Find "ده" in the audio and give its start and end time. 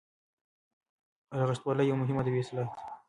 2.73-2.81